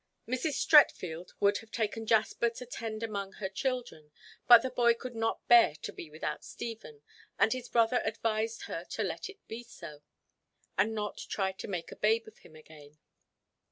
[0.27, 0.53] Mrs.
[0.53, 4.09] Streatfield would have taken Jasper to tend among her children,
[4.47, 7.03] but the boy could not bear to be without Stephen,
[7.37, 10.01] and his brother advised her to let it be so,
[10.75, 12.97] and not try to make a babe of him again.